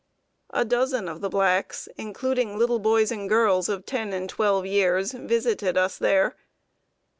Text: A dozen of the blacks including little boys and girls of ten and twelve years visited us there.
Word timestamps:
A 0.49 0.65
dozen 0.65 1.07
of 1.07 1.21
the 1.21 1.29
blacks 1.29 1.87
including 1.95 2.57
little 2.57 2.79
boys 2.79 3.11
and 3.11 3.29
girls 3.29 3.69
of 3.69 3.85
ten 3.85 4.13
and 4.13 4.27
twelve 4.27 4.65
years 4.65 5.11
visited 5.11 5.77
us 5.77 5.99
there. 5.99 6.35